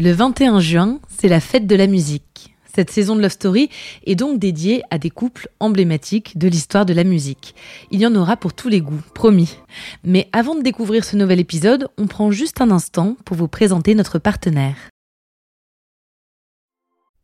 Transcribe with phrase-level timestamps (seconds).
[0.00, 2.54] Le 21 juin, c'est la fête de la musique.
[2.72, 3.68] Cette saison de Love Story
[4.06, 7.56] est donc dédiée à des couples emblématiques de l'histoire de la musique.
[7.90, 9.56] Il y en aura pour tous les goûts, promis.
[10.04, 13.96] Mais avant de découvrir ce nouvel épisode, on prend juste un instant pour vous présenter
[13.96, 14.76] notre partenaire.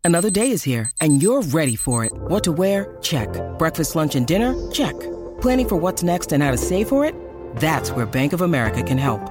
[0.02, 2.10] Another day is here and you're ready for it.
[2.28, 2.96] What to wear?
[3.00, 3.28] Check.
[3.56, 4.52] Breakfast, lunch and dinner?
[4.72, 4.96] Check.
[5.40, 7.14] Planning for what's next and how to save for it?
[7.60, 9.30] That's where Bank of America can help.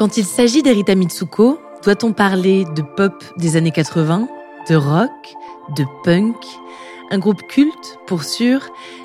[0.00, 4.28] Quand il s'agit d'Erita Mitsuko, doit-on parler de pop des années 80,
[4.70, 5.36] de rock,
[5.76, 6.36] de punk?
[7.10, 8.62] Un groupe culte, pour sûr,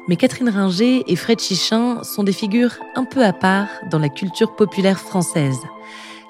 [0.07, 4.07] mais Catherine Ringer et Fred Chichin sont des figures un peu à part dans la
[4.07, 5.59] culture populaire française.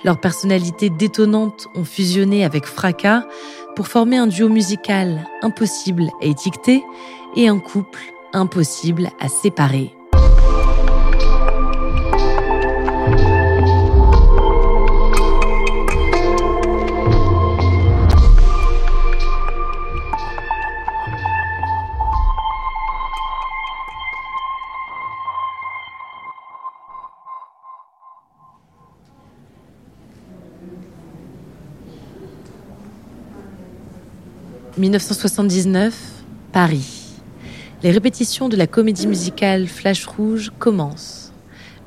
[0.04, 3.28] Leurs personnalités détonnantes ont fusionné avec fracas
[3.76, 6.84] pour former un duo musical impossible à étiqueter
[7.36, 8.00] et un couple
[8.34, 9.95] impossible à séparer.
[34.78, 35.96] 1979,
[36.52, 37.14] Paris.
[37.82, 41.32] Les répétitions de la comédie musicale Flash Rouge commencent.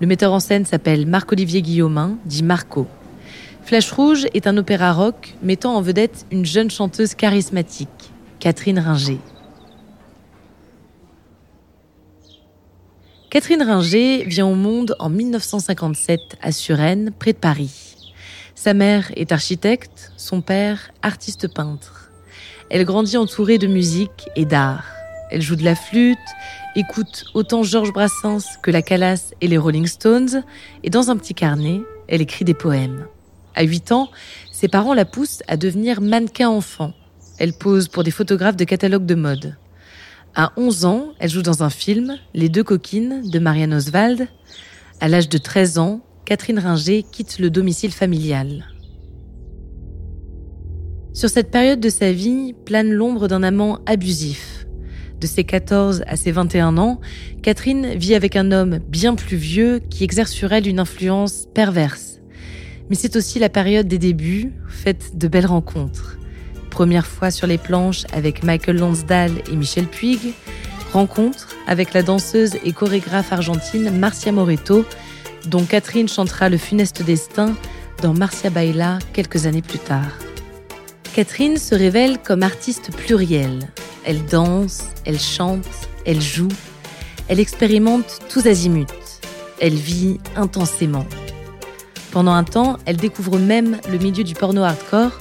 [0.01, 2.87] Le metteur en scène s'appelle Marc-Olivier Guillaumin, dit Marco.
[3.63, 8.11] Flash Rouge est un opéra rock mettant en vedette une jeune chanteuse charismatique,
[8.41, 9.19] Catherine Ringer.
[13.29, 17.97] Catherine Ringer vient au monde en 1957 à Suresnes, près de Paris.
[18.55, 22.08] Sa mère est architecte, son père artiste peintre.
[22.71, 24.85] Elle grandit entourée de musique et d'art.
[25.31, 26.19] Elle joue de la flûte,
[26.77, 30.43] écoute autant Georges Brassens que la Calas et les Rolling Stones,
[30.83, 33.07] et dans un petit carnet, elle écrit des poèmes.
[33.55, 34.11] À 8 ans,
[34.53, 36.93] ses parents la poussent à devenir mannequin enfant.
[37.39, 39.57] Elle pose pour des photographes de catalogues de mode.
[40.35, 44.29] À 11 ans, elle joue dans un film, Les deux coquines, de Marianne Oswald.
[45.01, 48.67] À l'âge de 13 ans, Catherine Ringer quitte le domicile familial.
[51.19, 54.69] Sur cette période de sa vie plane l'ombre d'un amant abusif.
[55.21, 57.01] De ses 14 à ses 21 ans,
[57.43, 62.21] Catherine vit avec un homme bien plus vieux qui exerce sur elle une influence perverse.
[62.89, 66.19] Mais c'est aussi la période des débuts, faite de belles rencontres.
[66.71, 70.21] Première fois sur les planches avec Michael Lonsdale et Michel Puig,
[70.93, 74.85] rencontre avec la danseuse et chorégraphe argentine Marcia Moreto,
[75.49, 77.57] dont Catherine chantera le funeste destin
[78.03, 80.28] dans Marcia Baila quelques années plus tard.
[81.19, 83.59] Catherine se révèle comme artiste plurielle.
[84.05, 85.67] Elle danse, elle chante,
[86.07, 86.47] elle joue,
[87.27, 88.87] elle expérimente tous azimuts.
[89.61, 91.05] Elle vit intensément.
[92.13, 95.19] Pendant un temps, elle découvre même le milieu du porno hardcore,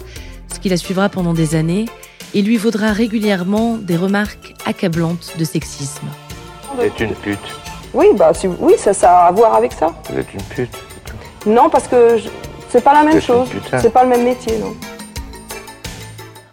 [0.53, 1.87] ce qui la suivra pendant des années
[2.35, 6.05] et lui vaudra régulièrement des remarques accablantes de sexisme.
[6.75, 7.39] Vous êtes une pute.
[7.95, 9.95] Oui, bah oui, ça, ça a à voir avec ça.
[10.11, 10.77] Vous êtes une pute.
[11.47, 12.19] Non, parce que
[12.69, 13.47] c'est pas la même chose.
[13.81, 14.75] C'est pas le même métier, non.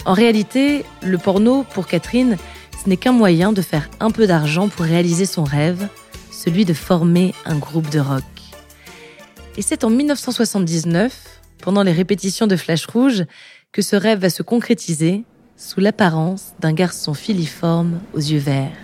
[0.06, 2.36] En réalité, le porno, pour Catherine,
[2.82, 5.88] ce n'est qu'un moyen de faire un peu d'argent pour réaliser son rêve,
[6.30, 8.22] celui de former un groupe de rock.
[9.56, 13.24] Et c'est en 1979, pendant les répétitions de Flash Rouge,
[13.72, 15.24] que ce rêve va se concrétiser
[15.56, 18.76] sous l'apparence d'un garçon filiforme aux yeux verts.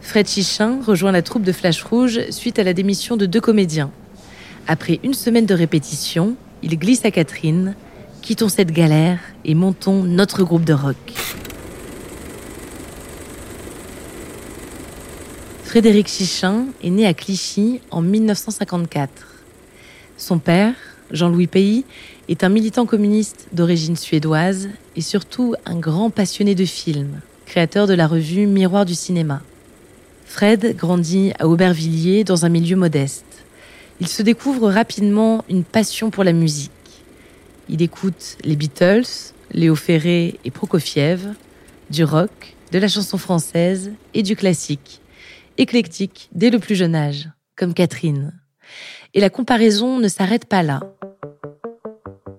[0.00, 3.90] Fred Chichin rejoint la troupe de Flash Rouge suite à la démission de deux comédiens.
[4.66, 7.74] Après une semaine de répétition, il glisse à Catherine
[8.22, 10.96] Quittons cette galère et montons notre groupe de rock.
[15.64, 19.10] Frédéric Chichin est né à Clichy en 1954.
[20.16, 20.74] Son père,
[21.10, 21.84] Jean-Louis Pays,
[22.28, 27.94] est un militant communiste d'origine suédoise et surtout un grand passionné de films, créateur de
[27.94, 29.40] la revue Miroir du cinéma.
[30.26, 33.24] Fred grandit à Aubervilliers dans un milieu modeste.
[33.98, 36.70] Il se découvre rapidement une passion pour la musique.
[37.72, 39.06] Il écoute les Beatles,
[39.52, 41.34] Léo Ferré et Prokofiev,
[41.88, 45.00] du rock, de la chanson française et du classique,
[45.56, 48.32] éclectique dès le plus jeune âge, comme Catherine.
[49.14, 50.80] Et la comparaison ne s'arrête pas là.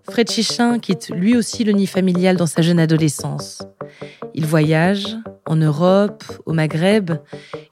[0.04, 3.62] Fred Chichin quitte lui aussi le nid familial dans sa jeune adolescence.
[4.34, 7.12] Il voyage en Europe, au Maghreb,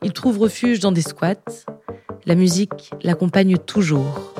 [0.01, 1.65] il trouve refuge dans des squats.
[2.25, 4.33] La musique l'accompagne toujours.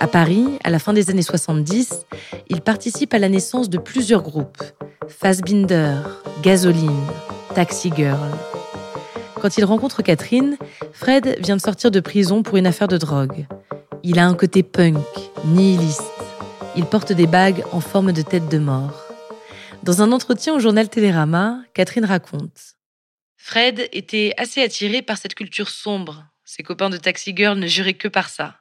[0.00, 2.06] À Paris, à la fin des années 70,
[2.48, 4.62] il participe à la naissance de plusieurs groupes.
[5.08, 5.96] Fassbinder,
[6.42, 7.06] Gasoline,
[7.54, 8.30] Taxi Girl.
[9.40, 10.56] Quand il rencontre Catherine,
[10.92, 13.46] Fred vient de sortir de prison pour une affaire de drogue.
[14.02, 14.98] Il a un côté punk,
[15.44, 16.02] nihiliste.
[16.76, 19.04] Il porte des bagues en forme de tête de mort.
[19.82, 22.74] Dans un entretien au journal Télérama, Catherine raconte
[23.36, 26.24] Fred était assez attiré par cette culture sombre.
[26.44, 28.56] Ses copains de Taxi Girl ne juraient que par ça.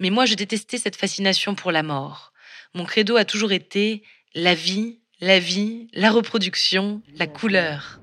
[0.00, 2.32] Mais moi, je détestais cette fascination pour la mort.
[2.74, 4.02] Mon credo a toujours été
[4.34, 8.00] la vie, la vie, la reproduction, la couleur.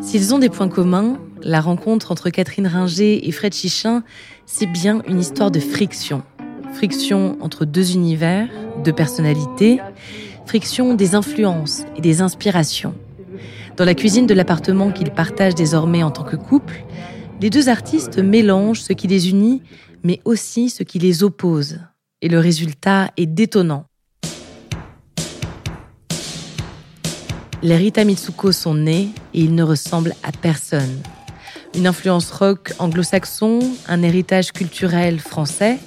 [0.00, 4.04] S'ils ont des points communs, la rencontre entre Catherine Ringer et Fred Chichin,
[4.44, 6.22] c'est bien une histoire de friction.
[6.74, 8.48] Friction entre deux univers,
[8.84, 9.80] deux personnalités,
[10.46, 12.94] friction des influences et des inspirations.
[13.76, 16.84] Dans la cuisine de l'appartement qu'ils partagent désormais en tant que couple,
[17.40, 19.62] les deux artistes mélangent ce qui les unit,
[20.02, 21.80] mais aussi ce qui les oppose.
[22.22, 23.84] Et le résultat est détonnant.
[27.62, 31.02] Les Rita Mitsuko sont nés et ils ne ressemblent à personne.
[31.74, 33.58] Une influence rock anglo-saxon,
[33.88, 35.78] un héritage culturel français,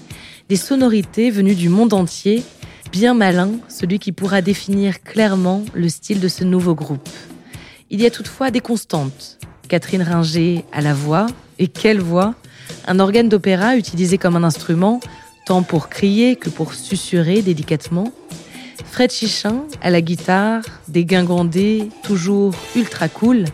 [0.49, 2.43] des sonorités venues du monde entier,
[2.91, 7.09] bien malin, celui qui pourra définir clairement le style de ce nouveau groupe.
[7.89, 9.39] Il y a toutefois des constantes.
[9.69, 11.27] Catherine Ringer à la voix,
[11.59, 12.33] et quelle voix?
[12.87, 14.99] Un organe d'opéra utilisé comme un instrument,
[15.45, 18.11] tant pour crier que pour susurrer délicatement.
[18.85, 23.45] Fred Chichin à la guitare, des guingandés toujours ultra cool,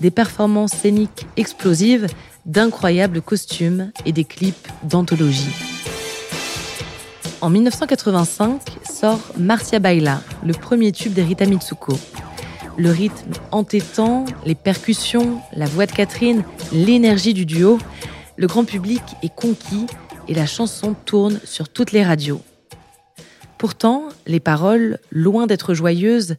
[0.00, 2.08] des performances scéniques explosives,
[2.44, 5.54] d'incroyables costumes et des clips d'anthologie.
[7.40, 8.60] En 1985
[8.90, 11.96] sort Marcia Baila, le premier tube d'Erita Mitsuko.
[12.76, 16.42] Le rythme entêtant, les percussions, la voix de Catherine,
[16.72, 17.78] l'énergie du duo,
[18.36, 19.86] le grand public est conquis
[20.26, 22.42] et la chanson tourne sur toutes les radios.
[23.58, 26.36] Pourtant, les paroles, loin d'être joyeuses,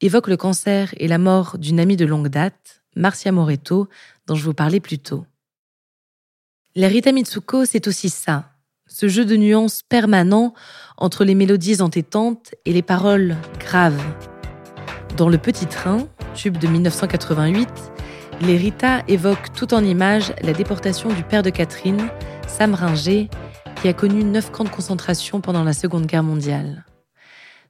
[0.00, 3.88] évoquent le cancer et la mort d'une amie de longue date, Marcia Moreto,
[4.26, 5.26] dont je vous parlais plus tôt.
[6.76, 8.50] La Rita Mitsuko, c'est aussi ça,
[8.86, 10.54] ce jeu de nuances permanent
[10.96, 14.00] entre les mélodies entêtantes et les paroles graves.
[15.16, 17.68] Dans Le Petit Train, tube de 1988,
[18.40, 22.08] les Rita évoquent tout en images la déportation du père de Catherine,
[22.48, 23.28] Sam Ringer,
[23.80, 26.86] qui a connu neuf camps de concentration pendant la Seconde Guerre mondiale.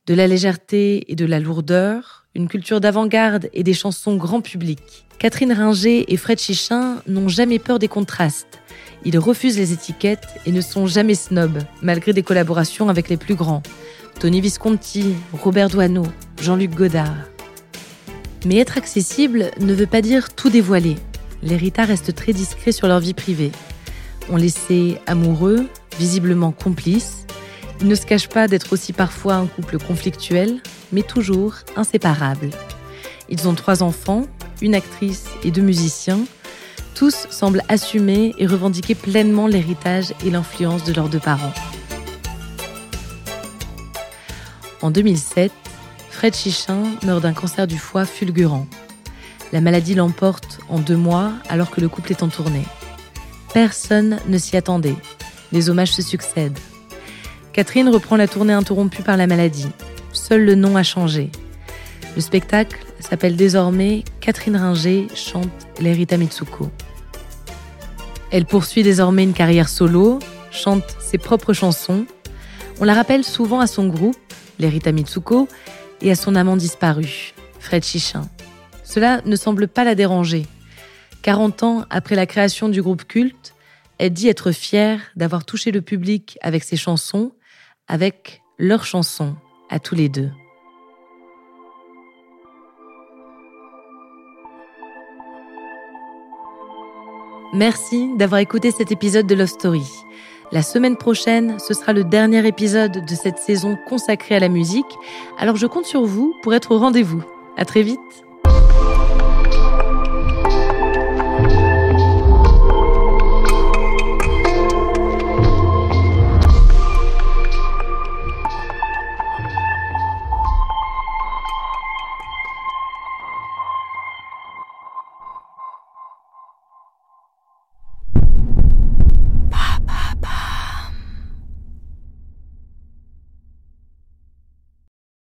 [0.06, 5.06] De la légèreté et de la lourdeur, une culture d'avant-garde et des chansons grand public.
[5.19, 8.61] Catherine Ringer et Fred Chichin n'ont jamais peur des contrastes.
[9.05, 13.34] Ils refusent les étiquettes et ne sont jamais snobs, malgré des collaborations avec les plus
[13.34, 13.63] grands.
[14.20, 16.06] Tony Visconti, Robert Doisneau,
[16.41, 17.31] Jean-Luc Godard.
[18.44, 20.96] Mais être accessible ne veut pas dire tout dévoiler.
[21.43, 23.53] Les Rita restent très discrets sur leur vie privée.
[24.31, 25.69] On les sait amoureux,
[25.99, 27.27] visiblement complices.
[27.81, 30.61] Ils ne se cachent pas d'être aussi parfois un couple conflictuel,
[30.93, 32.51] mais toujours inséparables.
[33.29, 34.27] Ils ont trois enfants,
[34.61, 36.20] une actrice et deux musiciens.
[36.94, 41.55] Tous semblent assumer et revendiquer pleinement l'héritage et l'influence de leurs deux parents.
[44.82, 45.53] En 2007,
[46.13, 48.67] Fred Chichin meurt d'un cancer du foie fulgurant.
[49.53, 52.65] La maladie l'emporte en deux mois alors que le couple est en tournée.
[53.53, 54.95] Personne ne s'y attendait.
[55.51, 56.59] Les hommages se succèdent.
[57.53, 59.69] Catherine reprend la tournée interrompue par la maladie.
[60.13, 61.31] Seul le nom a changé.
[62.15, 65.51] Le spectacle s'appelle désormais Catherine Ringer chante
[65.81, 66.71] l'Erita Mitsuko.
[68.31, 70.19] Elle poursuit désormais une carrière solo,
[70.51, 72.07] chante ses propres chansons.
[72.81, 74.17] On la rappelle souvent à son groupe,
[74.59, 75.49] l'Erita Mitsuko,
[76.03, 78.29] et à son amant disparu, Fred Chichin.
[78.85, 80.47] Cela ne semble pas la déranger.
[81.23, 83.55] 40 ans après la création du groupe culte,
[83.99, 87.32] elle dit être fière d'avoir touché le public avec ses chansons,
[87.87, 89.37] avec leurs chansons
[89.71, 90.31] à tous les deux.
[97.55, 99.85] Merci d'avoir écouté cet épisode de Love Story.
[100.53, 104.85] La semaine prochaine, ce sera le dernier épisode de cette saison consacrée à la musique,
[105.39, 107.25] alors je compte sur vous pour être au rendez-vous.
[107.56, 107.99] À très vite!